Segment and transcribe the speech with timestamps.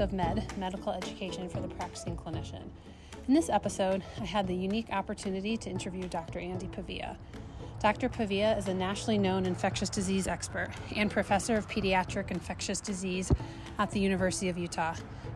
[0.00, 2.62] of MED, Medical Education for the Practicing Clinician.
[3.26, 6.38] In this episode, I had the unique opportunity to interview Dr.
[6.38, 7.18] Andy Pavia.
[7.80, 8.08] Dr.
[8.08, 13.32] Pavia is a nationally known infectious disease expert and professor of pediatric infectious disease
[13.78, 14.94] at the University of Utah.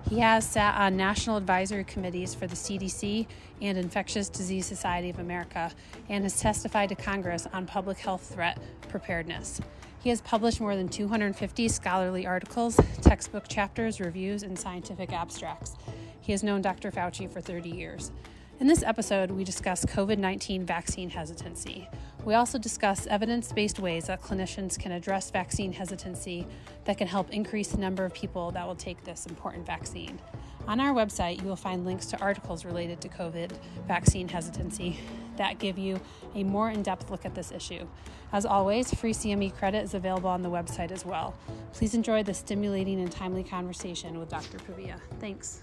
[0.09, 3.27] He has sat on national advisory committees for the CDC
[3.61, 5.71] and Infectious Disease Society of America
[6.09, 8.59] and has testified to Congress on public health threat
[8.89, 9.61] preparedness.
[10.03, 15.77] He has published more than 250 scholarly articles, textbook chapters, reviews, and scientific abstracts.
[16.21, 16.91] He has known Dr.
[16.91, 18.11] Fauci for 30 years.
[18.59, 21.89] In this episode, we discuss COVID 19 vaccine hesitancy.
[22.25, 26.49] We also discuss evidence based ways that clinicians can address vaccine hesitancy
[26.85, 30.19] that can help increase the number of people that will take this important vaccine.
[30.69, 33.51] On our website, you will find links to articles related to COVID
[33.89, 35.01] vaccine hesitancy
[35.37, 36.01] that give you
[36.35, 37.87] a more in depth look at this issue.
[38.33, 41.35] As always, free CME credit is available on the website as well.
[41.73, 44.59] Please enjoy the stimulating and timely conversation with Dr.
[44.59, 45.01] Pavia.
[45.19, 45.63] Thanks.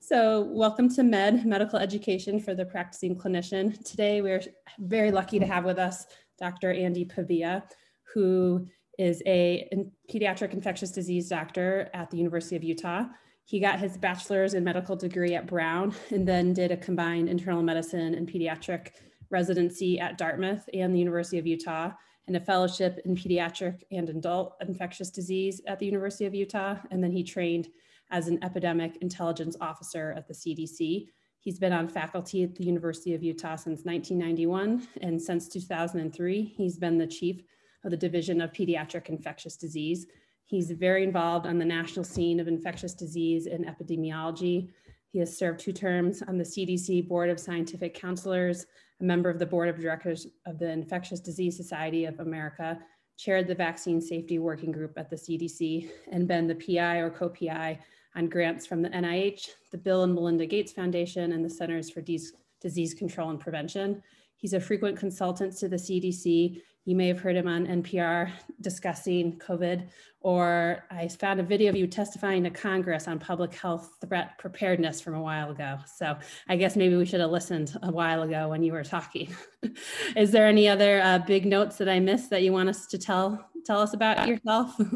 [0.00, 3.82] So, welcome to MED, Medical Education for the Practicing Clinician.
[3.84, 4.42] Today, we're
[4.78, 6.06] very lucky to have with us
[6.38, 6.72] Dr.
[6.72, 7.64] Andy Pavia,
[8.14, 8.66] who
[8.98, 9.68] is a
[10.12, 13.04] pediatric infectious disease doctor at the University of Utah.
[13.44, 17.62] He got his bachelor's in medical degree at Brown and then did a combined internal
[17.62, 18.90] medicine and pediatric
[19.30, 21.92] residency at Dartmouth and the University of Utah,
[22.26, 26.76] and a fellowship in pediatric and adult infectious disease at the University of Utah.
[26.90, 27.68] And then he trained
[28.10, 31.08] as an epidemic intelligence officer at the CDC.
[31.40, 36.76] He's been on faculty at the University of Utah since 1991, and since 2003, he's
[36.76, 37.42] been the chief
[37.84, 40.06] of the Division of Pediatric Infectious Disease.
[40.44, 44.70] He's very involved on the national scene of infectious disease and epidemiology.
[45.10, 48.66] He has served two terms on the CDC Board of Scientific Counselors,
[49.00, 52.78] a member of the Board of Directors of the Infectious Disease Society of America,
[53.16, 57.28] chaired the Vaccine Safety Working Group at the CDC, and been the PI or co
[57.28, 57.78] PI
[58.16, 62.00] on grants from the NIH, the Bill and Melinda Gates Foundation, and the Centers for
[62.00, 64.02] Disease Control and Prevention.
[64.36, 66.62] He's a frequent consultant to the CDC.
[66.88, 68.30] You may have heard him on NPR
[68.62, 69.88] discussing COVID,
[70.22, 74.98] or I found a video of you testifying to Congress on public health threat preparedness
[74.98, 75.76] from a while ago.
[75.96, 76.16] So
[76.48, 79.36] I guess maybe we should have listened a while ago when you were talking.
[80.16, 82.96] Is there any other uh, big notes that I missed that you want us to
[82.96, 84.74] tell tell us about yourself?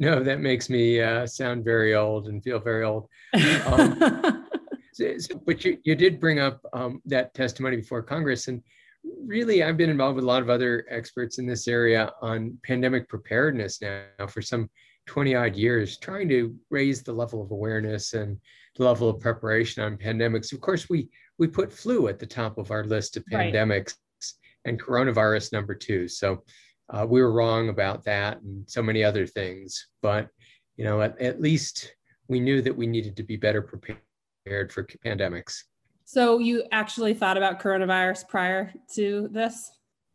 [0.00, 3.06] No, that makes me uh, sound very old and feel very old.
[3.66, 4.48] Um,
[4.92, 8.48] so, so, but you, you did bring up um, that testimony before Congress.
[8.48, 8.62] And
[9.04, 13.08] really, I've been involved with a lot of other experts in this area on pandemic
[13.08, 14.68] preparedness now for some
[15.06, 18.38] 20 odd years, trying to raise the level of awareness and
[18.76, 20.52] the level of preparation on pandemics.
[20.52, 21.08] Of course, we,
[21.38, 24.64] we put flu at the top of our list of pandemics right.
[24.64, 26.08] and coronavirus number two.
[26.08, 26.42] So
[26.90, 29.88] uh, we were wrong about that and so many other things.
[30.02, 30.28] But
[30.76, 31.94] you know, at, at least
[32.28, 35.62] we knew that we needed to be better prepared for pandemics.
[36.12, 39.70] So you actually thought about coronavirus prior to this?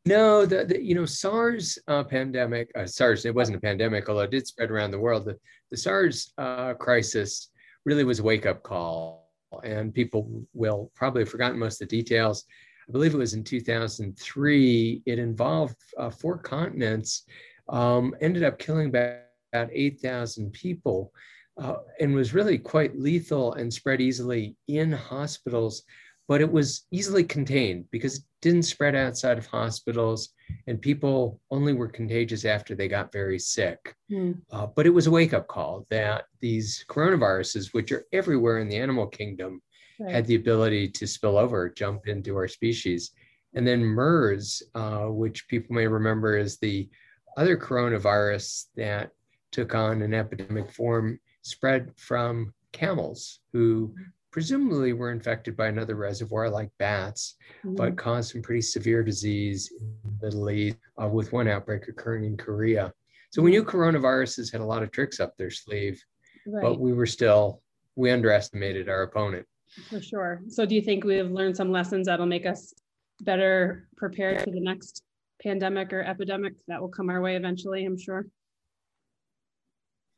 [0.05, 4.21] No, the, the you know SARS uh, pandemic, uh, SARS it wasn't a pandemic, although
[4.21, 5.25] it did spread around the world.
[5.25, 5.39] The,
[5.71, 7.49] the SARS uh, crisis
[7.83, 9.31] really was a wake up call,
[9.63, 12.45] and people will probably have forgotten most of the details.
[12.87, 15.01] I believe it was in 2003.
[15.03, 17.23] It involved uh, four continents,
[17.69, 19.21] um, ended up killing about,
[19.51, 21.11] about 8,000 people,
[21.59, 25.83] uh, and was really quite lethal and spread easily in hospitals.
[26.27, 30.29] But it was easily contained because it didn't spread outside of hospitals,
[30.67, 33.95] and people only were contagious after they got very sick.
[34.11, 34.41] Mm.
[34.51, 38.67] Uh, but it was a wake up call that these coronaviruses, which are everywhere in
[38.67, 39.61] the animal kingdom,
[40.01, 40.11] right.
[40.11, 43.11] had the ability to spill over, jump into our species.
[43.53, 46.89] And then MERS, uh, which people may remember is the
[47.37, 49.11] other coronavirus that
[49.51, 53.93] took on an epidemic form, spread from camels who
[54.31, 57.35] presumably were infected by another reservoir like bats,
[57.65, 57.75] mm-hmm.
[57.75, 62.25] but caused some pretty severe disease in the Middle East, uh, with one outbreak occurring
[62.25, 62.93] in Korea.
[63.31, 66.03] So we knew coronaviruses had a lot of tricks up their sleeve,
[66.45, 66.61] right.
[66.61, 67.61] but we were still,
[67.95, 69.45] we underestimated our opponent.
[69.89, 70.41] For sure.
[70.49, 72.73] So do you think we've learned some lessons that'll make us
[73.21, 75.03] better prepared for the next
[75.41, 78.27] pandemic or epidemic that will come our way eventually, I'm sure?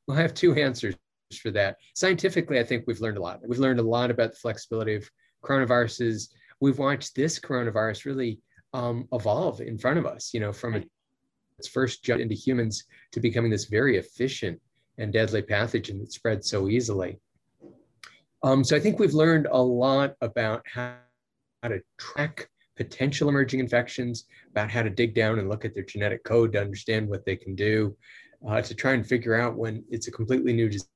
[0.08, 0.96] Well, I have two answers
[1.38, 1.78] for that.
[1.96, 3.40] Scientifically, I think we've learned a lot.
[3.48, 5.10] We've learned a lot about the flexibility of
[5.44, 6.30] coronaviruses.
[6.60, 8.40] We've watched this coronavirus really
[8.74, 10.90] um, evolve in front of us, you know, from right.
[11.58, 14.60] its first jump into humans to becoming this very efficient
[14.98, 17.20] and deadly pathogen that spreads so easily.
[18.44, 20.96] Um, so I think we've learned a lot about how,
[21.62, 25.84] how to track potential emerging infections, about how to dig down and look at their
[25.84, 27.96] genetic code to understand what they can do,
[28.48, 30.88] uh, to try and figure out when it's a completely new disease,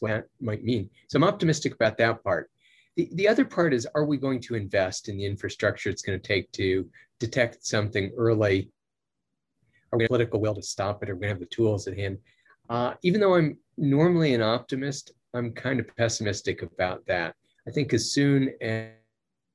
[0.00, 0.88] what might mean.
[1.08, 2.50] So I'm optimistic about that part.
[2.96, 6.20] The, the other part is, are we going to invest in the infrastructure it's going
[6.20, 6.88] to take to
[7.18, 8.70] detect something early?
[9.92, 11.10] Are we going to have political will to stop it?
[11.10, 12.18] Are we going to have the tools at hand?
[12.68, 17.34] Uh, even though I'm normally an optimist, I'm kind of pessimistic about that.
[17.66, 18.90] I think as soon as,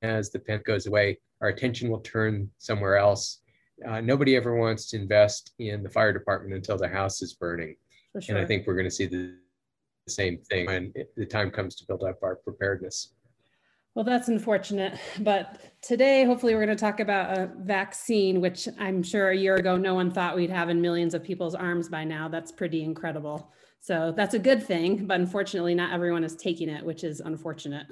[0.01, 3.41] as the pen goes away, our attention will turn somewhere else.
[3.85, 7.75] Uh, nobody ever wants to invest in the fire department until the house is burning.
[8.19, 8.35] Sure.
[8.35, 9.35] And I think we're going to see the,
[10.05, 13.13] the same thing when the time comes to build up our preparedness.
[13.95, 14.99] Well, that's unfortunate.
[15.19, 19.55] But today, hopefully, we're going to talk about a vaccine, which I'm sure a year
[19.55, 22.27] ago, no one thought we'd have in millions of people's arms by now.
[22.27, 23.51] That's pretty incredible.
[23.79, 25.07] So that's a good thing.
[25.07, 27.87] But unfortunately, not everyone is taking it, which is unfortunate.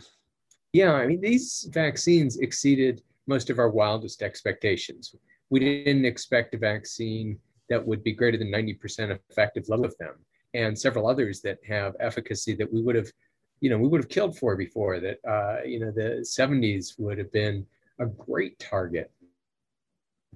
[0.74, 5.16] Yeah, I mean, these vaccines exceeded most of our wildest expectations.
[5.50, 7.40] We didn't expect a vaccine
[7.70, 10.16] that would be greater than 90% effective level of them,
[10.54, 13.12] and several others that have efficacy that we would have
[13.64, 17.18] you know, we would have killed for before that, uh, you know, the 70s would
[17.18, 17.66] have been
[17.98, 19.10] a great target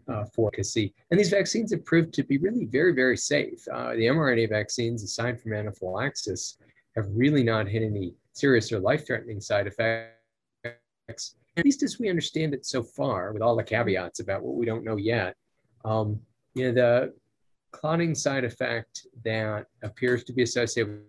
[0.08, 0.94] uh, for efficacy.
[1.12, 3.68] And these vaccines have proved to be really very, very safe.
[3.68, 6.58] Uh, the mRNA vaccines, aside from anaphylaxis,
[6.96, 12.54] have really not had any serious or life-threatening side effects, at least as we understand
[12.54, 15.36] it so far, with all the caveats about what we don't know yet.
[15.84, 16.18] Um,
[16.54, 17.14] you know, the
[17.72, 21.02] clotting side effect that appears to be associated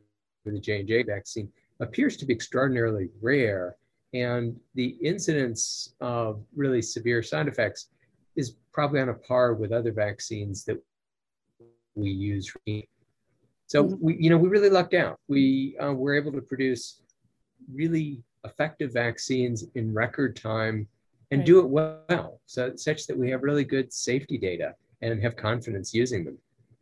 [0.45, 1.51] with the J&J vaccine
[1.81, 3.77] appears to be extraordinarily rare.
[4.15, 7.89] And the incidence of really severe side effects
[8.37, 10.83] is probably on a par with other vaccines that
[11.95, 12.53] we use.
[13.67, 13.97] So mm-hmm.
[14.01, 15.19] we, you know, we really lucked out.
[15.29, 17.03] We uh, were able to produce
[17.73, 20.87] really effective vaccines in record time
[21.31, 21.47] and right.
[21.47, 25.93] do it well, so such that we have really good safety data and have confidence
[25.93, 26.39] using them.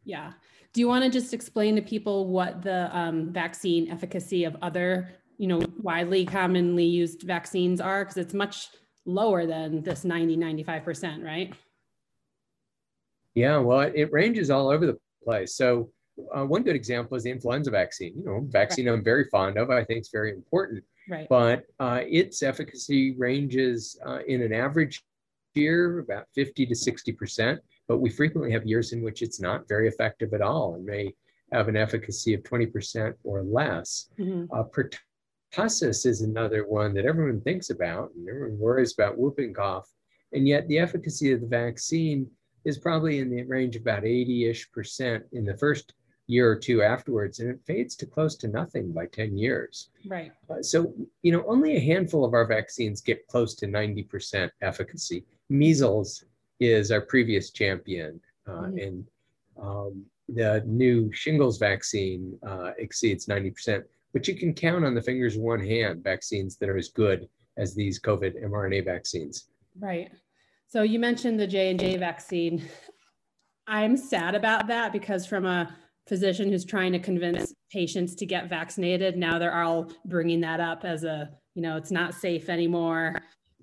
[0.06, 0.32] Yeah.
[0.72, 5.10] Do you want to just explain to people what the um, vaccine efficacy of other,
[5.36, 8.04] you know, widely commonly used vaccines are?
[8.04, 8.68] Because it's much
[9.04, 11.52] lower than this 90, 95%, right?
[13.34, 15.56] Yeah, well, it ranges all over the place.
[15.56, 15.90] So
[16.34, 18.14] uh, one good example is the influenza vaccine.
[18.16, 18.94] You know, vaccine right.
[18.94, 19.70] I'm very fond of.
[19.70, 20.84] I think it's very important.
[21.08, 21.28] Right.
[21.28, 25.04] But uh, its efficacy ranges uh, in an average
[25.54, 29.68] year about 50 to 60 percent but we frequently have years in which it's not
[29.68, 31.12] very effective at all and may
[31.52, 34.08] have an efficacy of 20% or less.
[34.18, 34.52] Mm-hmm.
[34.52, 39.88] Uh, pertussis is another one that everyone thinks about and everyone worries about whooping cough.
[40.32, 42.28] And yet the efficacy of the vaccine
[42.64, 45.94] is probably in the range of about 80-ish percent in the first
[46.26, 49.90] year or two afterwards, and it fades to close to nothing by 10 years.
[50.06, 50.32] Right.
[50.50, 50.92] Uh, so,
[51.22, 55.24] you know, only a handful of our vaccines get close to 90% efficacy.
[55.48, 56.24] Measles
[56.60, 58.20] is our previous champion.
[58.46, 58.78] Uh, mm-hmm.
[58.78, 59.06] And
[59.60, 63.82] um, the new shingles vaccine uh, exceeds 90%.
[64.12, 67.28] But you can count on the fingers of one hand vaccines that are as good
[67.56, 69.48] as these COVID mRNA vaccines.
[69.78, 70.10] Right.
[70.68, 72.62] So you mentioned the J and J vaccine.
[73.66, 75.74] I'm sad about that because from a
[76.08, 80.84] physician who's trying to convince patients to get vaccinated, now they're all bringing that up
[80.84, 83.16] as a, you know, it's not safe anymore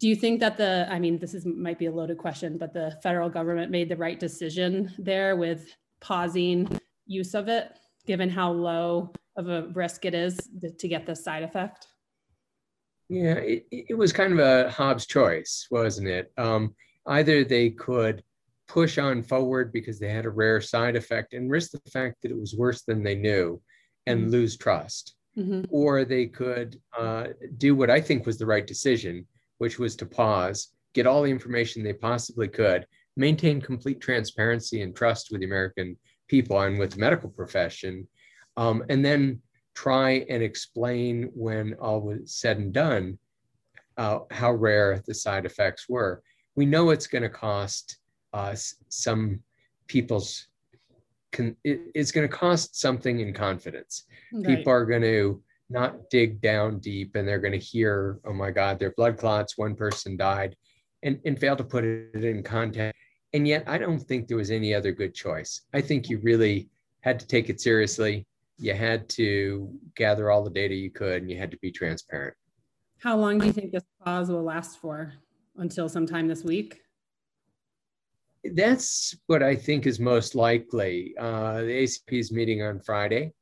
[0.04, 2.74] do you think that the i mean this is might be a loaded question but
[2.74, 6.68] the federal government made the right decision there with pausing
[7.06, 10.38] use of it given how low of a risk it is
[10.78, 11.88] to get this side effect
[13.08, 16.76] yeah it, it was kind of a Hobson's choice wasn't it um,
[17.08, 18.22] either they could
[18.68, 22.32] push on forward because they had a rare side effect and risk the fact that
[22.32, 23.62] it was worse than they knew
[24.06, 24.32] and mm-hmm.
[24.32, 25.62] lose trust mm-hmm.
[25.70, 29.26] or they could uh, do what i think was the right decision
[29.64, 34.94] which was to pause, get all the information they possibly could, maintain complete transparency and
[34.94, 35.96] trust with the American
[36.28, 38.06] people and with the medical profession,
[38.58, 39.42] um, and then
[39.74, 43.18] try and explain when all was said and done
[43.96, 46.22] uh, how rare the side effects were.
[46.56, 48.00] We know it's going to cost
[48.34, 48.56] uh,
[48.90, 49.40] some
[49.88, 50.48] people's,
[51.32, 54.04] con- it, it's going to cost something in confidence.
[54.34, 54.46] Right.
[54.46, 58.52] People are going to not dig down deep and they're going to hear, oh my
[58.52, 60.56] God, there are blood clots, one person died,
[61.02, 63.00] and, and fail to put it in context.
[63.34, 65.62] And yet, I don't think there was any other good choice.
[65.74, 66.70] I think you really
[67.02, 68.28] had to take it seriously.
[68.58, 72.36] You had to gather all the data you could and you had to be transparent.
[73.00, 75.14] How long do you think this pause will last for?
[75.58, 76.80] Until sometime this week?
[78.44, 81.14] That's what I think is most likely.
[81.20, 83.34] Uh, the ACIP is meeting on Friday.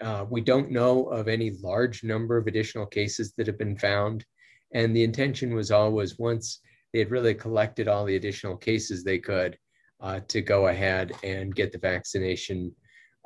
[0.00, 4.24] Uh, we don't know of any large number of additional cases that have been found.
[4.72, 6.60] And the intention was always once
[6.92, 9.58] they had really collected all the additional cases they could
[10.00, 12.72] uh, to go ahead and get the vaccination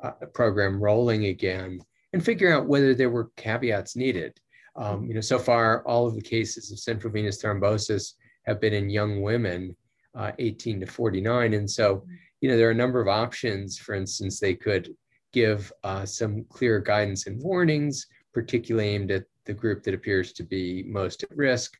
[0.03, 1.79] uh, program rolling again
[2.13, 4.37] and figure out whether there were caveats needed.
[4.75, 8.13] Um, you know, so far, all of the cases of cerebral venous thrombosis
[8.45, 9.75] have been in young women,
[10.15, 11.53] uh, 18 to 49.
[11.53, 12.05] And so,
[12.41, 13.77] you know, there are a number of options.
[13.77, 14.93] For instance, they could
[15.35, 20.43] give uh, some clear guidance and warnings, particularly aimed at the group that appears to
[20.43, 21.73] be most at risk.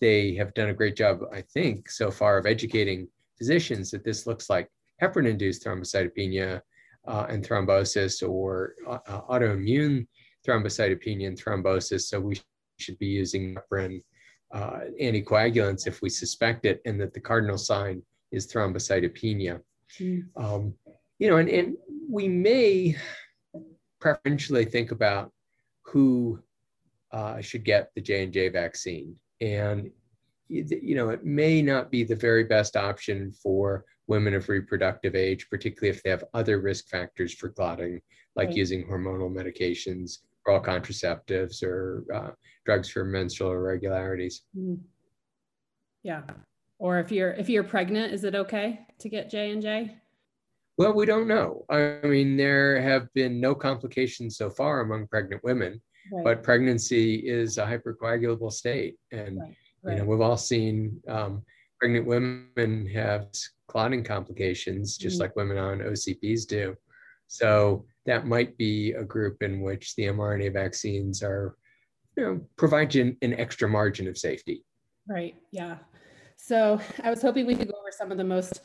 [0.00, 4.28] They have done a great job, I think, so far of educating physicians that this
[4.28, 4.70] looks like
[5.02, 6.60] heparin-induced thrombocytopenia
[7.08, 10.06] uh, and thrombosis or uh, uh, autoimmune
[10.46, 12.02] thrombocytopenia and thrombosis.
[12.02, 12.40] So we
[12.78, 14.02] should be using heparin
[14.54, 19.60] uh, anticoagulants if we suspect it and that the cardinal sign is thrombocytopenia.
[19.98, 20.22] Mm.
[20.36, 20.74] Um,
[21.20, 21.76] you know, and, and
[22.08, 22.96] we may
[24.00, 25.30] preferentially think about
[25.84, 26.42] who
[27.12, 29.14] uh, should get the J&J vaccine.
[29.40, 29.90] And
[30.48, 35.48] you know, it may not be the very best option for women of reproductive age,
[35.48, 38.00] particularly if they have other risk factors for clotting,
[38.34, 38.56] like right.
[38.56, 42.30] using hormonal medications, or oral contraceptives, or uh,
[42.64, 44.42] drugs for menstrual irregularities.
[44.58, 44.80] Mm.
[46.02, 46.22] Yeah.
[46.80, 49.96] Or if you're if you're pregnant, is it okay to get J and J?
[50.80, 51.64] Well, we don't know.
[51.70, 55.80] I mean, there have been no complications so far among pregnant women,
[56.12, 56.24] right.
[56.24, 59.96] but pregnancy is a hypercoagulable state, and right Right.
[59.96, 61.42] You know, we've all seen um,
[61.78, 63.28] pregnant women have
[63.68, 65.22] clotting complications, just mm-hmm.
[65.22, 66.76] like women on OCPs do.
[67.28, 71.56] So that might be a group in which the mRNA vaccines are,
[72.16, 74.64] you know, provide you an, an extra margin of safety.
[75.08, 75.36] Right.
[75.52, 75.78] Yeah.
[76.36, 78.60] So I was hoping we could go over some of the most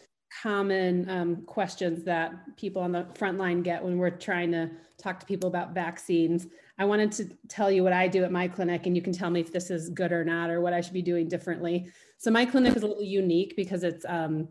[0.45, 5.19] common um, questions that people on the front line get when we're trying to talk
[5.19, 6.45] to people about vaccines.
[6.77, 9.31] I wanted to tell you what I do at my clinic, and you can tell
[9.31, 11.89] me if this is good or not, or what I should be doing differently.
[12.19, 14.47] So, my clinic is a little unique because it's um,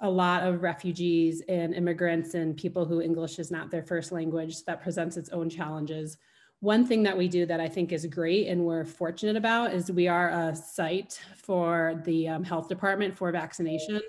[0.00, 4.62] a lot of refugees and immigrants and people who English is not their first language.
[4.64, 6.18] that presents its own challenges.
[6.58, 9.90] One thing that we do that I think is great and we're fortunate about is
[9.90, 14.02] we are a site for the um, health department for vaccination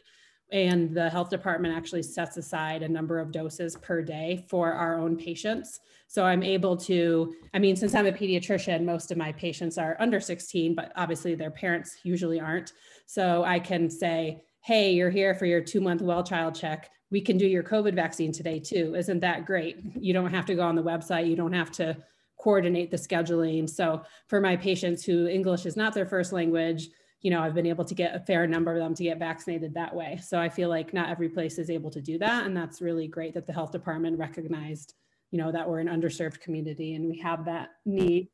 [0.51, 4.99] and the health department actually sets aside a number of doses per day for our
[4.99, 5.79] own patients.
[6.07, 9.95] So I'm able to, I mean, since I'm a pediatrician, most of my patients are
[9.99, 12.73] under 16, but obviously their parents usually aren't.
[13.05, 16.89] So I can say, hey, you're here for your two month well child check.
[17.11, 18.93] We can do your COVID vaccine today too.
[18.95, 19.79] Isn't that great?
[19.95, 21.29] You don't have to go on the website.
[21.29, 21.97] You don't have to
[22.37, 23.69] coordinate the scheduling.
[23.69, 26.89] So for my patients who English is not their first language,
[27.21, 29.75] you know, I've been able to get a fair number of them to get vaccinated
[29.75, 30.19] that way.
[30.23, 32.45] So I feel like not every place is able to do that.
[32.45, 34.95] And that's really great that the health department recognized,
[35.29, 38.29] you know, that we're an underserved community and we have that need.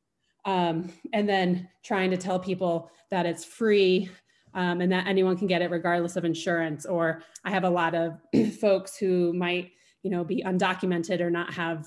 [0.46, 4.10] Um, and then trying to tell people that it's free
[4.54, 6.86] um, and that anyone can get it regardless of insurance.
[6.86, 8.18] Or I have a lot of
[8.62, 11.86] folks who might, you know, be undocumented or not have,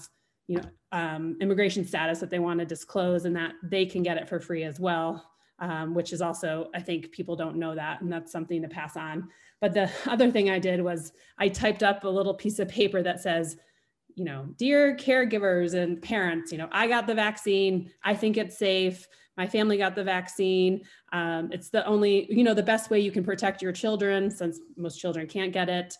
[0.49, 4.19] you know, um, immigration status that they want to disclose and that they can get
[4.19, 5.30] it for free as well
[5.61, 8.97] um, which is also, I think people don't know that, and that's something to pass
[8.97, 9.29] on.
[9.61, 13.03] But the other thing I did was I typed up a little piece of paper
[13.03, 13.57] that says,
[14.17, 17.91] you know, dear caregivers and parents, you know, I got the vaccine.
[18.03, 19.07] I think it's safe.
[19.37, 20.83] My family got the vaccine.
[21.13, 24.59] Um, it's the only, you know, the best way you can protect your children since
[24.77, 25.95] most children can't get it.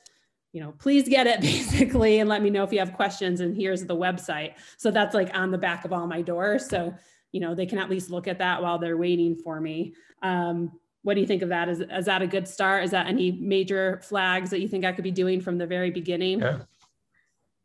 [0.53, 3.41] You know, please get it basically and let me know if you have questions.
[3.41, 4.55] And here's the website.
[4.77, 6.69] So that's like on the back of all my doors.
[6.69, 6.95] So
[7.33, 9.95] you know, they can at least look at that while they're waiting for me.
[10.23, 10.73] Um,
[11.03, 11.69] what do you think of that?
[11.69, 12.85] Is, is that a good start?
[12.85, 15.91] Is that any major flags that you think I could be doing from the very
[15.91, 16.41] beginning?
[16.41, 16.59] Yeah.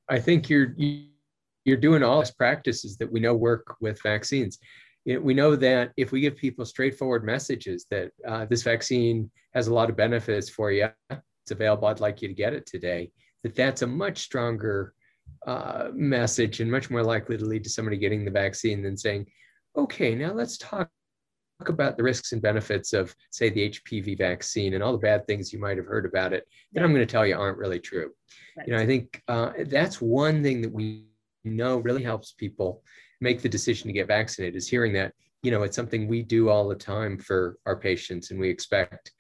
[0.07, 0.75] I think you're
[1.65, 4.59] you're doing all these practices that we know work with vaccines.
[5.05, 9.73] We know that if we give people straightforward messages that uh, this vaccine has a
[9.73, 11.87] lot of benefits for you, it's available.
[11.87, 13.11] I'd like you to get it today.
[13.43, 14.93] That that's a much stronger
[15.45, 19.25] uh, message and much more likely to lead to somebody getting the vaccine than saying,
[19.77, 20.89] okay, now let's talk
[21.59, 25.25] talk about the risks and benefits of, say, the HPV vaccine and all the bad
[25.25, 27.79] things you might have heard about it that I'm going to tell you aren't really
[27.79, 28.11] true.
[28.57, 28.67] Right.
[28.67, 31.05] You know, I think uh, that's one thing that we
[31.43, 32.83] know really helps people
[33.21, 35.13] make the decision to get vaccinated is hearing that,
[35.43, 39.11] you know, it's something we do all the time for our patients and we expect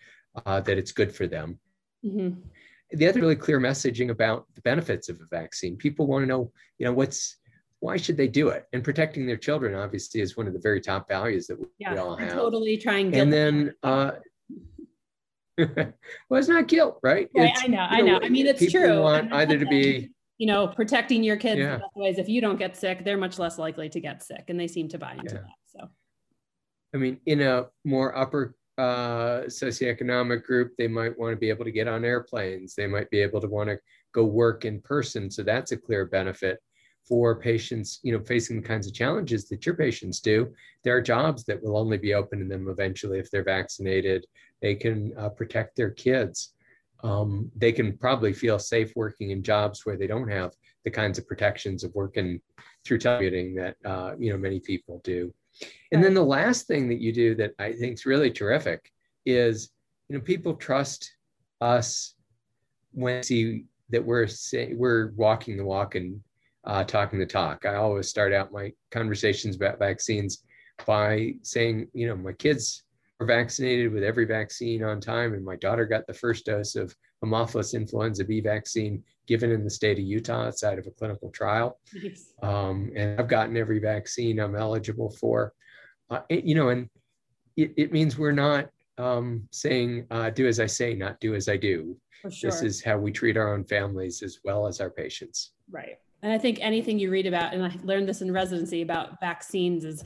[0.45, 1.59] uh, that it's good for them.
[2.05, 2.41] Mm-hmm.
[2.91, 5.77] The other really clear messaging about the benefits of a vaccine.
[5.77, 7.37] People want to know, you know, what's
[7.85, 8.65] why should they do it?
[8.73, 11.93] And protecting their children obviously is one of the very top values that we, yeah,
[11.93, 12.33] we all have.
[12.33, 13.11] Totally trying.
[13.11, 14.11] To and then, uh,
[15.59, 15.93] well,
[16.31, 17.29] it's not guilt, right?
[17.35, 18.19] right I know, I know.
[18.23, 18.95] I mean, it's true.
[18.95, 21.77] You want either to be, you know, protecting your kids yeah.
[21.95, 22.17] ways.
[22.17, 24.89] If you don't get sick, they're much less likely to get sick, and they seem
[24.89, 25.41] to buy into yeah.
[25.41, 25.51] that.
[25.65, 25.89] So,
[26.95, 31.65] I mean, in a more upper uh, socioeconomic group, they might want to be able
[31.65, 32.73] to get on airplanes.
[32.73, 33.77] They might be able to want to
[34.11, 35.29] go work in person.
[35.29, 36.59] So that's a clear benefit
[37.07, 40.51] for patients, you know, facing the kinds of challenges that your patients do.
[40.83, 44.25] There are jobs that will only be open to them eventually if they're vaccinated.
[44.61, 46.53] They can uh, protect their kids.
[47.03, 51.17] Um, they can probably feel safe working in jobs where they don't have the kinds
[51.17, 52.41] of protections of working
[52.83, 55.33] through telecommuting that uh, you know many people do.
[55.91, 58.91] And then the last thing that you do that I think is really terrific
[59.25, 59.69] is
[60.09, 61.11] you know people trust
[61.61, 62.15] us
[62.93, 66.21] when see that we're say, we're walking the walk and
[66.65, 67.65] uh, talking the talk.
[67.65, 70.43] I always start out my conversations about vaccines
[70.85, 72.83] by saying, you know, my kids
[73.19, 76.95] were vaccinated with every vaccine on time, and my daughter got the first dose of
[77.23, 81.79] Haemophilus influenza B vaccine given in the state of Utah outside of a clinical trial.
[81.93, 82.33] Nice.
[82.43, 85.53] Um, and I've gotten every vaccine I'm eligible for.
[86.09, 86.89] Uh, you know, and
[87.57, 91.49] it, it means we're not um, saying, uh, do as I say, not do as
[91.49, 91.97] I do.
[92.29, 92.49] Sure.
[92.49, 95.53] This is how we treat our own families as well as our patients.
[95.69, 95.97] Right.
[96.25, 99.85] And I think anything you read about, and I learned this in residency about vaccines,
[99.85, 100.03] is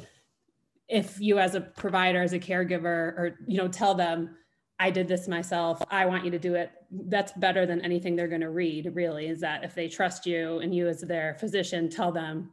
[0.90, 4.36] if you as a provider, as a caregiver, or you know, tell them,
[4.80, 6.72] I did this myself, I want you to do it.
[6.92, 10.60] That's better than anything they're going to read, really, is that if they trust you
[10.60, 12.52] and you as their physician, tell them,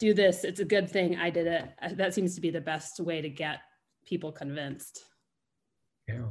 [0.00, 1.68] do this, it's a good thing, I did it.
[1.80, 3.60] Uh, that seems to be the best way to get
[4.04, 4.98] people convinced.
[6.08, 6.30] Yeah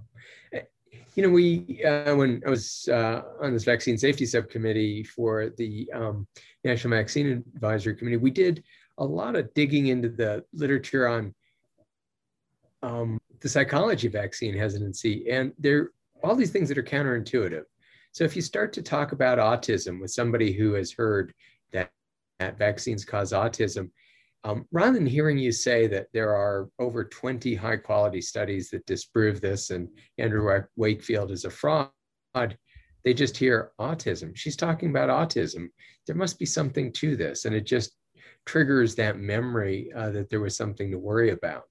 [1.15, 5.89] you know, we uh, when I was uh, on this vaccine safety subcommittee for the
[5.93, 6.27] um,
[6.63, 8.63] National Vaccine Advisory Committee, we did
[8.97, 11.33] a lot of digging into the literature on
[12.81, 15.91] um, the psychology of vaccine hesitancy, and there are
[16.23, 17.63] all these things that are counterintuitive.
[18.11, 21.33] So if you start to talk about autism with somebody who has heard
[21.71, 21.91] that,
[22.39, 23.89] that vaccines cause autism,
[24.43, 28.85] um, rather than hearing you say that there are over 20 high quality studies that
[28.85, 31.89] disprove this and Andrew Wakefield is a fraud,
[32.33, 34.35] they just hear autism.
[34.35, 35.67] She's talking about autism.
[36.07, 37.45] There must be something to this.
[37.45, 37.93] And it just
[38.45, 41.63] triggers that memory uh, that there was something to worry about.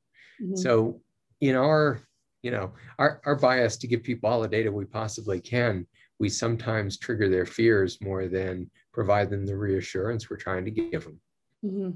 [0.43, 0.57] Mm-hmm.
[0.57, 1.01] So,
[1.41, 2.01] in our,
[2.43, 5.87] you know, our, our bias to give people all the data we possibly can,
[6.19, 11.05] we sometimes trigger their fears more than provide them the reassurance we're trying to give
[11.05, 11.21] them.
[11.65, 11.91] Mm-hmm.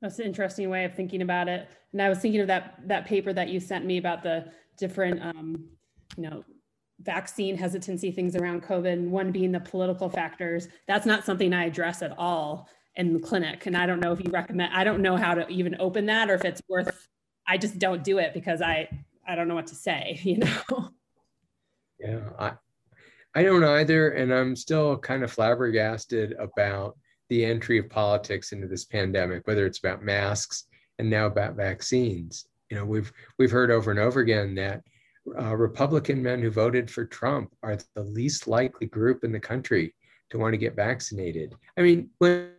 [0.00, 1.68] That's an interesting way of thinking about it.
[1.92, 5.22] And I was thinking of that that paper that you sent me about the different,
[5.22, 5.68] um,
[6.16, 6.44] you know,
[7.00, 8.92] vaccine hesitancy things around COVID.
[8.92, 10.68] And one being the political factors.
[10.86, 13.66] That's not something I address at all in the clinic.
[13.66, 14.72] And I don't know if you recommend.
[14.74, 17.08] I don't know how to even open that, or if it's worth.
[17.46, 18.88] I just don't do it because I
[19.26, 20.20] I don't know what to say.
[20.24, 20.90] You know.
[21.98, 22.52] Yeah, I
[23.34, 26.96] I don't either, and I'm still kind of flabbergasted about
[27.28, 30.64] the entry of politics into this pandemic, whether it's about masks
[30.98, 32.46] and now about vaccines.
[32.70, 34.82] You know, we've we've heard over and over again that
[35.38, 39.94] uh, Republican men who voted for Trump are the least likely group in the country
[40.30, 41.54] to want to get vaccinated.
[41.76, 42.50] I mean, when,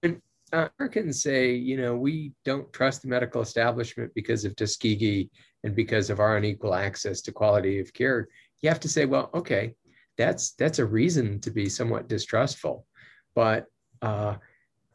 [0.00, 0.22] when
[0.52, 5.30] Americans say, you know, we don't trust the medical establishment because of Tuskegee
[5.64, 8.28] and because of our unequal access to quality of care,
[8.60, 9.74] you have to say, well, okay,
[10.18, 12.86] that's that's a reason to be somewhat distrustful.
[13.34, 13.66] But
[14.02, 14.36] uh,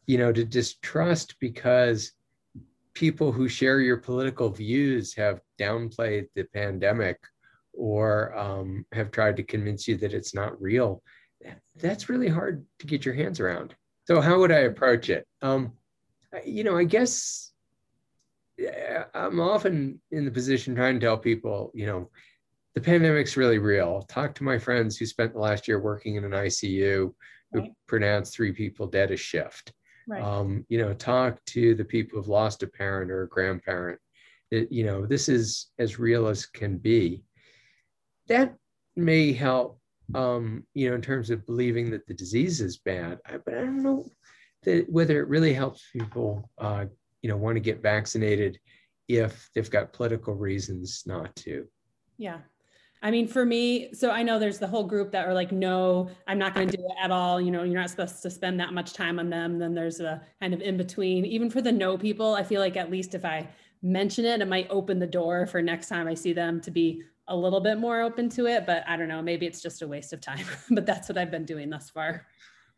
[0.05, 2.11] you know, to distrust because
[2.93, 7.19] people who share your political views have downplayed the pandemic
[7.73, 11.01] or um, have tried to convince you that it's not real.
[11.75, 13.75] That's really hard to get your hands around.
[14.05, 15.27] So, how would I approach it?
[15.41, 15.73] Um,
[16.43, 17.51] you know, I guess
[19.13, 22.09] I'm often in the position trying to tell people, you know,
[22.73, 24.03] the pandemic's really real.
[24.03, 27.13] Talk to my friends who spent the last year working in an ICU
[27.51, 27.71] who right.
[27.87, 29.73] pronounced three people dead a shift.
[30.07, 30.23] Right.
[30.23, 33.99] Um, you know, talk to the people who've lost a parent or a grandparent.
[34.51, 37.23] It, you know, this is as real as can be.
[38.27, 38.55] That
[38.95, 39.79] may help,
[40.15, 43.19] um, you know, in terms of believing that the disease is bad.
[43.25, 44.05] I, but I don't know
[44.63, 46.85] that whether it really helps people, uh,
[47.21, 48.59] you know, want to get vaccinated
[49.07, 51.67] if they've got political reasons not to.
[52.17, 52.39] Yeah,
[53.03, 56.09] I mean, for me, so I know there's the whole group that are like, no,
[56.25, 57.39] I'm not going to do it at all.
[57.39, 59.59] You know, you're not supposed to spend that much time on them.
[59.59, 61.23] Then there's a kind of in between.
[61.25, 63.47] Even for the no people, I feel like at least if I
[63.83, 67.03] mention it, it might open the door for next time I see them to be
[67.27, 68.65] a little bit more open to it.
[68.65, 70.45] But I don't know, maybe it's just a waste of time.
[70.71, 72.25] but that's what I've been doing thus far.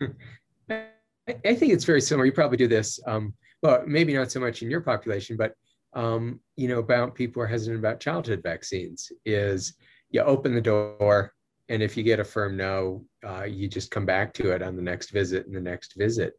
[0.70, 2.26] I think it's very similar.
[2.26, 5.54] You probably do this, um, well, maybe not so much in your population, but
[5.94, 9.74] um, you know, about people are hesitant about childhood vaccines is
[10.10, 11.34] you open the door
[11.70, 14.76] and if you get a firm no uh, you just come back to it on
[14.76, 16.34] the next visit and the next visit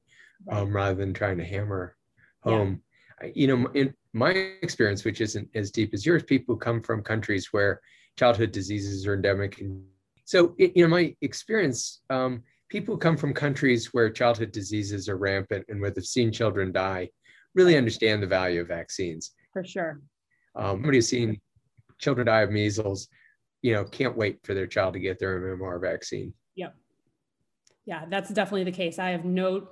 [0.46, 0.58] right.
[0.58, 1.96] um, rather than trying to hammer
[2.42, 2.82] home
[3.22, 3.30] yeah.
[3.34, 4.30] you know in my
[4.62, 7.80] experience, which isn't as deep as yours, people come from countries where
[8.18, 9.60] childhood diseases are endemic.
[9.60, 9.84] And
[10.24, 15.16] so, it, you know, my experience, um, people come from countries where childhood diseases are
[15.16, 17.08] rampant and where they've seen children die
[17.54, 19.32] really understand the value of vaccines.
[19.52, 20.00] For sure.
[20.54, 21.40] Um, somebody who's seen
[21.98, 23.08] children die of measles,
[23.62, 26.32] you know, can't wait for their child to get their MMR vaccine.
[26.56, 26.74] Yep.
[27.84, 28.98] Yeah, that's definitely the case.
[28.98, 29.68] I have no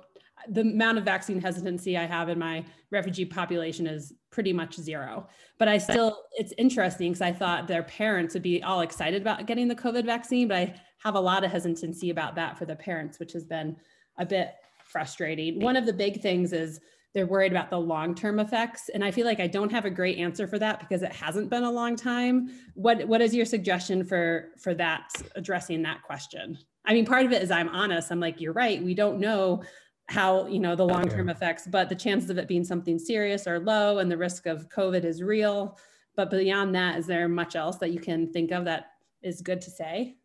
[0.47, 5.27] the amount of vaccine hesitancy I have in my refugee population is pretty much zero.
[5.57, 9.45] But I still, it's interesting because I thought their parents would be all excited about
[9.47, 12.75] getting the COVID vaccine, but I have a lot of hesitancy about that for the
[12.75, 13.75] parents, which has been
[14.17, 15.59] a bit frustrating.
[15.59, 16.79] One of the big things is
[17.13, 18.89] they're worried about the long-term effects.
[18.93, 21.49] And i feel like i don't have a great answer for that because it hasn't
[21.49, 22.49] been a long time.
[22.75, 26.57] What what is your suggestion for for that addressing that question?
[26.85, 28.11] I mean part of it is i'm honest.
[28.11, 28.83] I'm like you're right.
[28.83, 29.63] We don't know
[30.07, 33.59] how you know the long-term effects but the chances of it being something serious are
[33.59, 35.77] low and the risk of covid is real.
[36.15, 38.91] But beyond that is there much else that you can think of that
[39.21, 40.15] is good to say?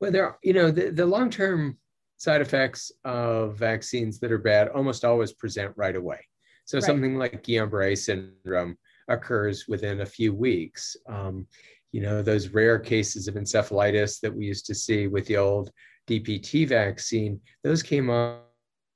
[0.00, 1.76] Well there you know the, the long-term
[2.22, 6.20] side effects of vaccines that are bad almost always present right away.
[6.66, 6.84] So right.
[6.84, 10.96] something like Guillain-Barré syndrome occurs within a few weeks.
[11.08, 11.48] Um,
[11.90, 15.72] you know, those rare cases of encephalitis that we used to see with the old
[16.08, 18.38] DPT vaccine, those came on,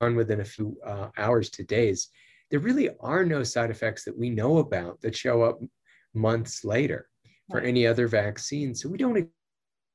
[0.00, 2.10] on within a few uh, hours to days.
[2.52, 5.58] There really are no side effects that we know about that show up
[6.14, 7.08] months later
[7.50, 7.66] for right.
[7.66, 8.72] any other vaccine.
[8.72, 9.28] So we don't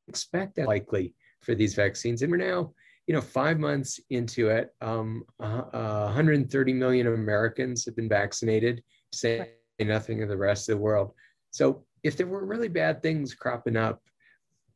[0.09, 2.23] expect that likely for these vaccines.
[2.23, 2.73] And we're now
[3.07, 8.83] you know, five months into it, um, uh, uh, 130 million Americans have been vaccinated,
[9.13, 11.13] say nothing of the rest of the world.
[11.49, 14.01] So if there were really bad things cropping up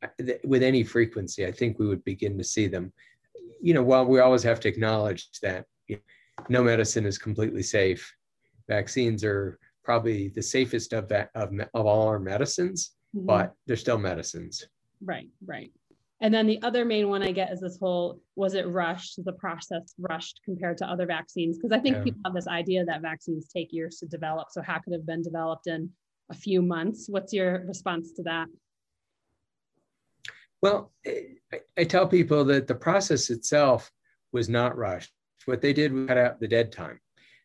[0.03, 0.07] uh,
[0.43, 2.91] with any frequency, I think we would begin to see them.
[3.61, 7.63] You know, while we always have to acknowledge that you know, no medicine is completely
[7.63, 8.13] safe,
[8.67, 13.27] vaccines are probably the safest of that of, of all our medicines, mm-hmm.
[13.27, 14.67] but they're still medicines.
[15.03, 15.71] Right, right.
[16.21, 19.33] And then the other main one I get is this whole was it rushed, the
[19.33, 21.57] process rushed compared to other vaccines?
[21.57, 22.03] Because I think yeah.
[22.03, 24.47] people have this idea that vaccines take years to develop.
[24.51, 25.89] So, how could it have been developed in
[26.31, 27.07] a few months?
[27.09, 28.47] What's your response to that?
[30.61, 33.91] Well, I, I tell people that the process itself
[34.31, 35.11] was not rushed.
[35.45, 36.99] What they did was cut out the dead time.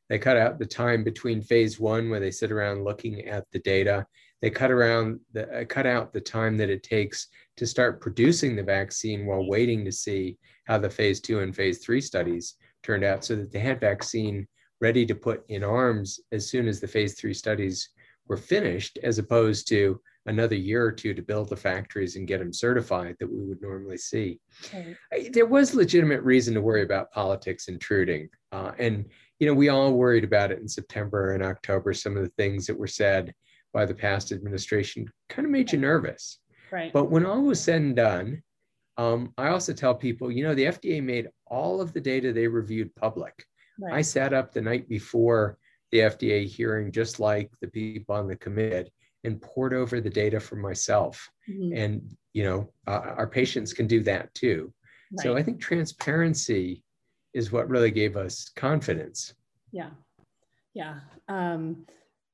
[0.09, 3.59] They cut out the time between phase one, where they sit around looking at the
[3.59, 4.07] data,
[4.43, 8.57] they cut around the uh, cut out the time that it takes to start producing
[8.57, 13.05] the vaccine while waiting to see how the phase two and phase three studies turned
[13.05, 14.47] out so that they had vaccine
[14.81, 17.91] ready to put in arms as soon as the phase three studies
[18.29, 22.39] were finished as opposed to another year or two to build the factories and get
[22.39, 24.39] them certified that we would normally see.
[24.67, 24.97] Okay.
[25.33, 28.29] There was legitimate reason to worry about politics intruding.
[28.53, 29.07] Uh, and,
[29.39, 32.67] you know, we all worried about it in September and October, some of the things
[32.67, 33.35] that were said
[33.73, 36.39] by the past administration kind of made you nervous.
[36.71, 36.93] Right.
[36.93, 38.43] But when all was said and done,
[38.97, 42.47] um, I also tell people, you know, the FDA made all of the data they
[42.47, 43.45] reviewed public.
[43.81, 43.95] Right.
[43.95, 45.59] I sat up the night before
[45.91, 48.93] the FDA hearing, just like the people on the committee,
[49.25, 51.29] and poured over the data for myself.
[51.49, 51.77] Mm-hmm.
[51.77, 54.73] And, you know, uh, our patients can do that too.
[55.13, 55.25] Right.
[55.25, 56.85] So I think transparency
[57.35, 59.35] is what really gave us confidence.
[59.73, 59.91] Yeah.
[60.75, 61.01] Yeah.
[61.29, 61.87] Um,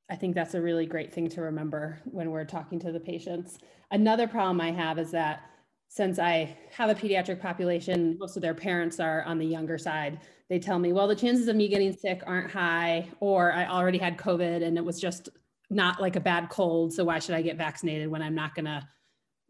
[0.08, 3.58] I think that's a really great thing to remember when we're talking to the patients.
[3.90, 5.42] Another problem I have is that
[5.88, 10.20] since I have a pediatric population, most of their parents are on the younger side.
[10.48, 13.98] They tell me, well, the chances of me getting sick aren't high, or I already
[13.98, 15.28] had COVID and it was just
[15.70, 16.92] not like a bad cold.
[16.92, 18.86] So why should I get vaccinated when I'm not going to,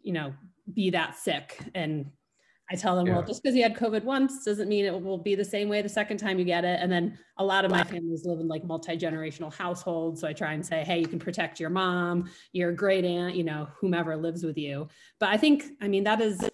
[0.02, 0.32] you know,
[0.72, 1.58] be that sick?
[1.74, 2.10] And
[2.70, 3.14] I tell them, yeah.
[3.14, 5.82] well, just because you had COVID once doesn't mean it will be the same way
[5.82, 6.80] the second time you get it.
[6.82, 10.20] And then a lot of my families live in like multi generational households.
[10.20, 13.44] So I try and say, hey, you can protect your mom, your great aunt, you
[13.44, 14.88] know, whomever lives with you.
[15.20, 16.44] But I think, I mean, that is,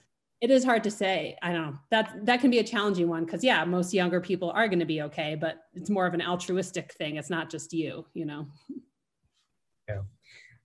[0.42, 1.36] it is hard to say.
[1.40, 1.78] I don't know.
[1.90, 4.84] That that can be a challenging one because yeah, most younger people are going to
[4.84, 7.16] be okay, but it's more of an altruistic thing.
[7.16, 8.48] It's not just you, you know.
[9.88, 10.02] Yeah,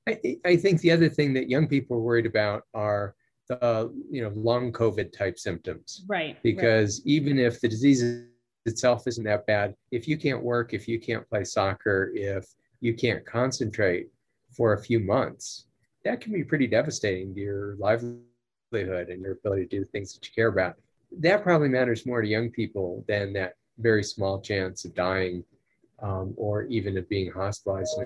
[0.08, 3.16] I, I think the other thing that young people are worried about are
[3.48, 6.04] the you know long COVID type symptoms.
[6.08, 6.42] Right.
[6.44, 7.12] Because right.
[7.12, 8.26] even if the disease
[8.66, 12.46] itself isn't that bad, if you can't work, if you can't play soccer, if
[12.82, 14.08] you can't concentrate
[14.56, 15.68] for a few months,
[16.04, 20.14] that can be pretty devastating to your livelihood and your ability to do the things
[20.14, 20.76] that you care about.
[21.20, 25.44] That probably matters more to young people than that very small chance of dying
[26.02, 27.98] um, or even of being hospitalized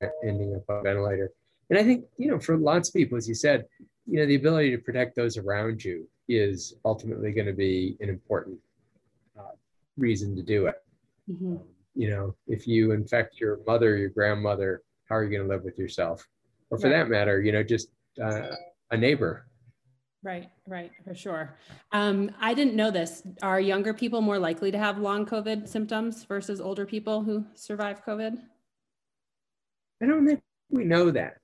[0.00, 1.30] and ending up on a ventilator.
[1.70, 3.64] And I think, you know, for lots of people, as you said,
[4.06, 8.08] you know, the ability to protect those around you is ultimately going to be an
[8.08, 8.58] important
[9.38, 9.52] uh,
[9.96, 10.82] reason to do it.
[11.30, 11.56] Mm-hmm.
[11.56, 11.60] Um,
[11.94, 15.64] you know, if you infect your mother, your grandmother, how are you going to live
[15.64, 16.26] with yourself?
[16.70, 16.98] Or for right.
[16.98, 17.88] that matter, you know, just
[18.22, 18.56] uh,
[18.90, 19.46] a neighbor.
[20.22, 21.54] Right, right, for sure.
[21.92, 23.22] Um, I didn't know this.
[23.42, 28.04] Are younger people more likely to have long COVID symptoms versus older people who survive
[28.04, 28.38] COVID?
[30.02, 30.40] I don't think
[30.70, 31.36] we know that,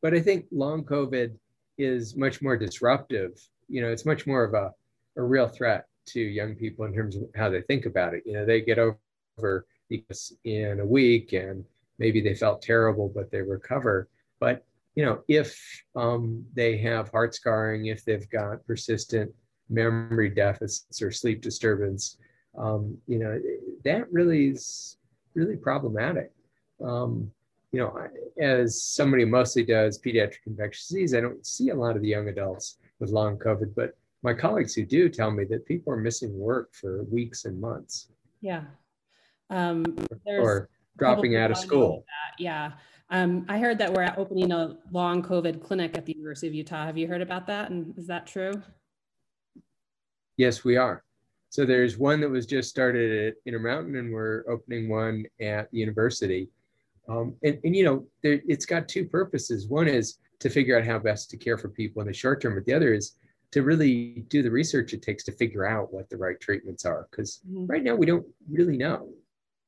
[0.00, 1.36] but I think long COVID
[1.78, 3.40] is much more disruptive.
[3.68, 4.72] You know, it's much more of a,
[5.16, 8.22] a real threat to young people in terms of how they think about it.
[8.26, 9.66] You know, they get over
[10.44, 11.64] in a week and
[11.98, 14.08] maybe they felt terrible, but they recover.
[14.40, 15.58] But you know, if
[15.96, 19.32] um, they have heart scarring, if they've got persistent
[19.70, 22.18] memory deficits or sleep disturbance,
[22.58, 23.40] um, you know,
[23.84, 24.98] that really is
[25.34, 26.30] really problematic.
[26.84, 27.30] Um,
[27.72, 28.08] you know,
[28.38, 32.28] as somebody mostly does pediatric infectious disease, I don't see a lot of the young
[32.28, 36.38] adults with long COVID, but my colleagues who do tell me that people are missing
[36.38, 38.08] work for weeks and months.
[38.42, 38.64] Yeah.
[39.50, 39.84] Um,
[40.26, 42.04] or dropping out of school.
[42.38, 42.72] Yeah.
[43.10, 46.84] Um, I heard that we're opening a long COVID clinic at the University of Utah.
[46.84, 47.70] Have you heard about that?
[47.70, 48.52] And is that true?
[50.36, 51.04] Yes, we are.
[51.50, 55.78] So there's one that was just started at Intermountain, and we're opening one at the
[55.78, 56.48] university.
[57.08, 59.68] Um, and, and, you know, there, it's got two purposes.
[59.68, 62.54] One is to figure out how best to care for people in the short term,
[62.54, 63.16] but the other is
[63.52, 67.08] to really do the research it takes to figure out what the right treatments are.
[67.10, 67.66] Because mm-hmm.
[67.66, 69.10] right now we don't really know.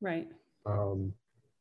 [0.01, 0.29] Right.
[0.67, 1.13] Um,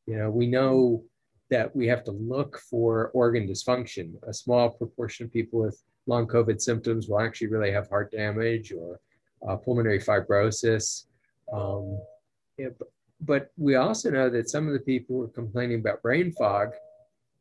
[0.05, 1.03] you know, we know
[1.49, 4.13] that we have to look for organ dysfunction.
[4.27, 8.71] A small proportion of people with long COVID symptoms will actually really have heart damage
[8.71, 8.99] or
[9.47, 11.05] uh, pulmonary fibrosis.
[11.51, 11.99] Um,
[12.57, 12.75] it,
[13.25, 16.69] but we also know that some of the people who are complaining about brain fog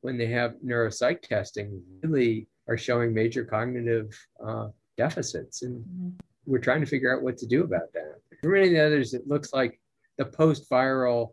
[0.01, 5.62] when they have neuropsych testing really are showing major cognitive uh, deficits.
[5.62, 6.11] And mm-hmm.
[6.47, 8.21] we're trying to figure out what to do about that.
[8.42, 9.81] For many of the others, it looks like
[10.18, 11.33] the post-viral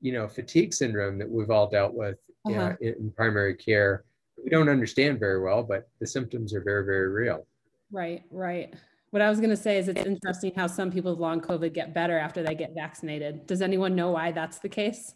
[0.00, 2.74] you know, fatigue syndrome that we've all dealt with uh-huh.
[2.80, 4.04] in, in primary care.
[4.42, 7.46] We don't understand very well, but the symptoms are very, very real.
[7.92, 8.72] Right, right.
[9.10, 11.72] What I was going to say is it's interesting how some people with long COVID
[11.72, 13.46] get better after they get vaccinated.
[13.46, 15.14] Does anyone know why that's the case?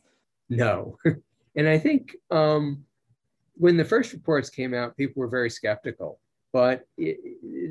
[0.49, 0.99] No.
[1.57, 2.85] and I think um,
[3.55, 6.19] when the first reports came out, people were very skeptical.
[6.53, 7.19] But it,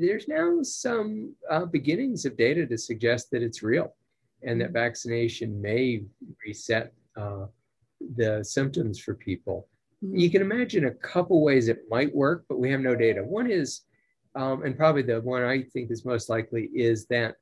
[0.00, 3.94] there's now some uh, beginnings of data to suggest that it's real
[4.42, 4.74] and that mm-hmm.
[4.74, 6.04] vaccination may
[6.44, 7.46] reset uh,
[8.16, 9.68] the symptoms for people.
[10.04, 10.16] Mm-hmm.
[10.16, 13.22] You can imagine a couple ways it might work, but we have no data.
[13.22, 13.82] One is,
[14.34, 17.36] um, and probably the one I think is most likely, is that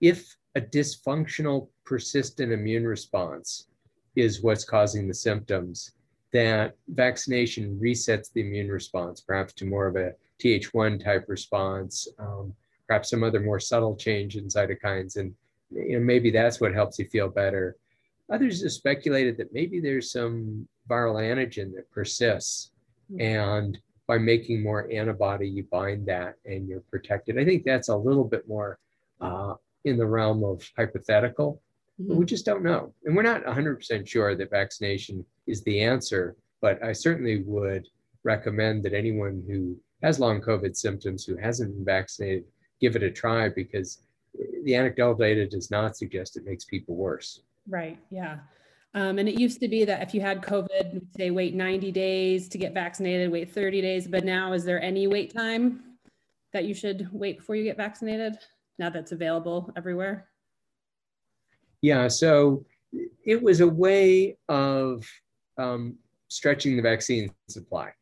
[0.00, 3.68] if a dysfunctional, persistent immune response
[4.16, 5.92] is what's causing the symptoms,
[6.32, 12.52] that vaccination resets the immune response, perhaps to more of a Th1 type response, um,
[12.86, 15.16] perhaps some other more subtle change in cytokines.
[15.16, 15.34] And
[15.70, 17.76] you know, maybe that's what helps you feel better.
[18.30, 22.72] Others have speculated that maybe there's some viral antigen that persists.
[23.10, 23.20] Mm-hmm.
[23.20, 27.38] And by making more antibody, you bind that and you're protected.
[27.38, 28.78] I think that's a little bit more
[29.20, 31.60] uh, in the realm of hypothetical,
[32.00, 32.08] mm-hmm.
[32.08, 32.92] but we just don't know.
[33.04, 37.88] And we're not 100% sure that vaccination is the answer, but I certainly would
[38.22, 42.44] recommend that anyone who has long COVID symptoms who hasn't been vaccinated
[42.80, 44.02] give it a try because
[44.64, 47.40] the anecdotal data does not suggest it makes people worse.
[47.68, 47.98] Right.
[48.10, 48.38] Yeah.
[48.96, 52.48] Um, and it used to be that if you had COVID, say wait 90 days
[52.48, 54.08] to get vaccinated, wait 30 days.
[54.08, 55.98] But now, is there any wait time
[56.54, 58.38] that you should wait before you get vaccinated?
[58.78, 60.28] Now that's available everywhere.
[61.82, 62.08] Yeah.
[62.08, 62.64] So
[63.26, 65.06] it was a way of
[65.58, 67.92] um, stretching the vaccine supply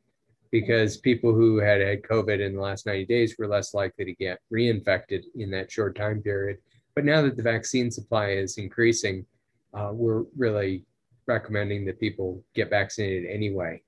[0.52, 4.14] because people who had had COVID in the last 90 days were less likely to
[4.14, 6.58] get reinfected in that short time period.
[6.94, 9.26] But now that the vaccine supply is increasing,
[9.76, 10.84] uh, we're really
[11.26, 13.82] recommending that people get vaccinated anyway.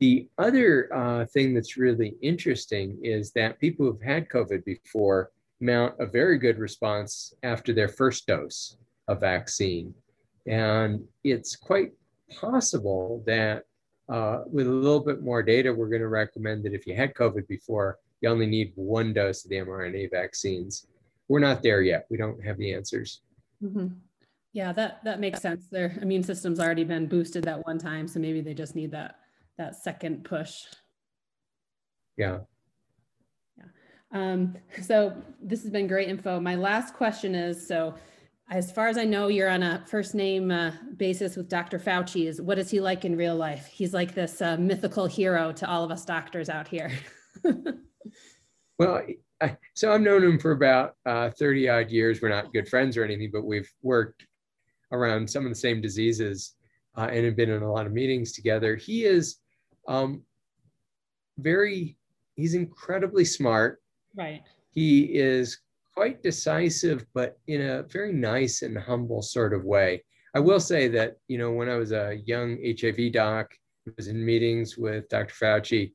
[0.00, 5.94] The other uh, thing that's really interesting is that people who've had COVID before mount
[5.98, 8.76] a very good response after their first dose
[9.08, 9.94] of vaccine.
[10.46, 11.92] And it's quite
[12.40, 13.64] possible that
[14.08, 17.14] uh, with a little bit more data, we're going to recommend that if you had
[17.14, 20.86] COVID before, you only need one dose of the mRNA vaccines.
[21.28, 22.06] We're not there yet.
[22.10, 23.22] We don't have the answers.
[23.62, 23.88] Mm-hmm.
[24.54, 25.66] Yeah, that that makes sense.
[25.68, 29.16] Their immune system's already been boosted that one time, so maybe they just need that
[29.58, 30.62] that second push.
[32.16, 32.38] Yeah.
[33.58, 33.64] Yeah.
[34.12, 35.12] Um, so
[35.42, 36.38] this has been great info.
[36.38, 37.96] My last question is so
[38.48, 41.80] as far as I know, you're on a first name uh, basis with Dr.
[41.80, 42.28] Fauci.
[42.28, 43.66] Is what is he like in real life?
[43.66, 46.92] He's like this uh, mythical hero to all of us doctors out here.
[48.78, 49.02] well,
[49.42, 52.22] I, so I've known him for about uh, 30 odd years.
[52.22, 54.26] We're not good friends or anything, but we've worked
[54.94, 56.54] around some of the same diseases
[56.96, 58.76] uh, and have been in a lot of meetings together.
[58.76, 59.36] He is
[59.88, 60.22] um,
[61.38, 61.96] very,
[62.36, 63.82] he's incredibly smart.
[64.16, 64.42] Right.
[64.70, 65.58] He is
[65.94, 70.02] quite decisive, but in a very nice and humble sort of way.
[70.34, 73.54] I will say that, you know, when I was a young HIV doc,
[73.86, 75.34] I was in meetings with Dr.
[75.34, 75.92] Fauci,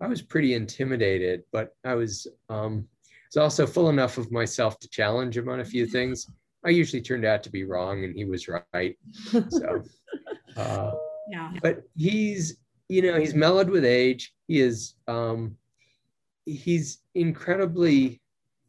[0.00, 2.86] I was pretty intimidated, but I was, um,
[3.34, 6.30] was also full enough of myself to challenge him on a few things.
[6.68, 8.94] I usually turned out to be wrong and he was right.
[9.48, 9.82] So,
[10.58, 10.90] uh,
[11.30, 11.50] yeah.
[11.62, 12.58] But he's,
[12.90, 14.34] you know, he's mellowed with age.
[14.48, 15.56] He is, um,
[16.44, 18.20] he's incredibly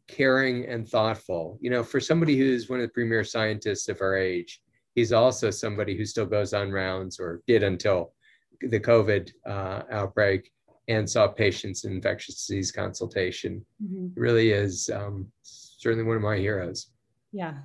[0.08, 1.58] caring and thoughtful.
[1.60, 4.62] You know, for somebody who's one of the premier scientists of our age,
[4.94, 8.14] he's also somebody who still goes on rounds or did until
[8.62, 10.50] the COVID uh, outbreak
[10.88, 13.62] and saw patients in infectious disease consultation.
[13.84, 14.18] Mm-hmm.
[14.18, 16.86] Really is um, certainly one of my heroes.
[17.30, 17.58] Yeah.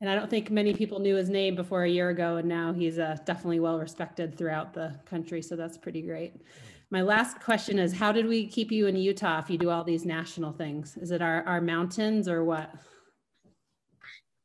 [0.00, 2.72] And I don't think many people knew his name before a year ago, and now
[2.72, 5.40] he's uh, definitely well respected throughout the country.
[5.40, 6.34] So that's pretty great.
[6.90, 9.84] My last question is How did we keep you in Utah if you do all
[9.84, 10.96] these national things?
[10.98, 12.74] Is it our, our mountains or what?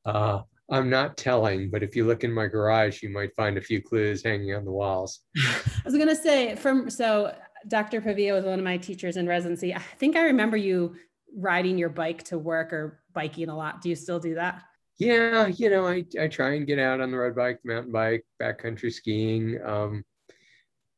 [0.05, 3.61] Uh, I'm not telling, but if you look in my garage, you might find a
[3.61, 5.19] few clues hanging on the walls.
[5.37, 7.35] I was going to say, from so
[7.67, 7.99] Dr.
[7.99, 9.75] Pavia was one of my teachers in residency.
[9.75, 10.95] I think I remember you
[11.35, 13.81] riding your bike to work or biking a lot.
[13.81, 14.63] Do you still do that?
[15.01, 18.23] Yeah, you know, I, I try and get out on the road bike, mountain bike,
[18.39, 20.05] backcountry skiing, um,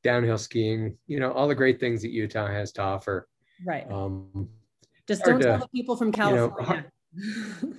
[0.03, 3.29] downhill skiing, you know, all the great things that Utah has to offer.
[3.65, 3.89] Right.
[3.89, 4.49] Um,
[5.07, 6.85] Just don't to, tell the people from California.
[7.13, 7.77] You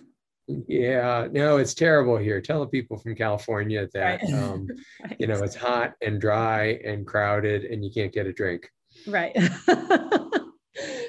[0.48, 2.40] know, Yeah, no, it's terrible here.
[2.40, 4.32] Tell the people from California that right.
[4.32, 4.66] um,
[5.02, 5.16] right.
[5.20, 8.70] you know it's hot and dry and crowded, and you can't get a drink.
[9.06, 9.36] Right.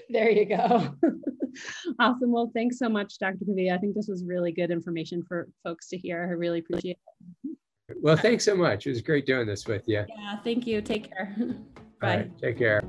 [0.10, 0.96] there you go.
[2.00, 2.32] awesome.
[2.32, 3.46] Well, thanks so much, Dr.
[3.46, 3.76] Pavia.
[3.76, 6.24] I think this was really good information for folks to hear.
[6.24, 6.98] I really appreciate
[7.44, 7.58] it.
[8.02, 8.88] Well, thanks so much.
[8.88, 10.06] It was great doing this with you.
[10.08, 10.82] Yeah, thank you.
[10.82, 11.36] Take care.
[12.02, 12.18] Bye.
[12.18, 12.82] Right, take care.